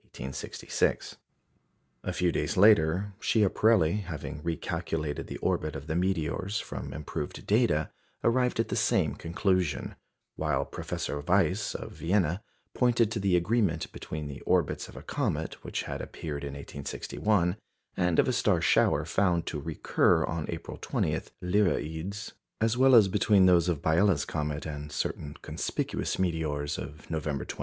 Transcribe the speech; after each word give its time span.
A 2.03 2.11
few 2.11 2.31
days 2.31 2.57
later, 2.57 3.13
Schiaparelli, 3.19 3.97
having 3.97 4.41
recalculated 4.41 5.27
the 5.27 5.37
orbit 5.37 5.75
of 5.75 5.85
the 5.85 5.95
meteors 5.95 6.59
from 6.59 6.91
improved 6.91 7.45
data, 7.45 7.91
arrived 8.23 8.59
at 8.59 8.69
the 8.69 8.75
same 8.75 9.13
conclusion; 9.13 9.93
while 10.35 10.65
Professor 10.65 11.19
Weiss 11.19 11.75
of 11.75 11.91
Vienna 11.91 12.41
pointed 12.73 13.11
to 13.11 13.19
the 13.19 13.35
agreement 13.35 13.91
between 13.91 14.25
the 14.27 14.41
orbits 14.41 14.89
of 14.89 14.95
a 14.95 15.03
comet 15.03 15.63
which 15.63 15.83
had 15.83 16.01
appeared 16.01 16.43
in 16.43 16.53
1861 16.55 17.57
and 17.95 18.17
of 18.17 18.27
a 18.27 18.33
star 18.33 18.59
shower 18.59 19.05
found 19.05 19.45
to 19.45 19.59
recur 19.59 20.23
on 20.25 20.47
April 20.49 20.79
20 20.81 21.11
(Lyraïds), 21.43 22.31
as 22.59 22.75
well 22.75 22.95
as 22.95 23.07
between 23.07 23.45
those 23.45 23.69
of 23.69 23.83
Biela's 23.83 24.25
comet 24.25 24.65
and 24.65 24.91
certain 24.91 25.35
conspicuous 25.43 26.17
meteors 26.17 26.79
of 26.79 27.07
November 27.11 27.45
28. 27.45 27.59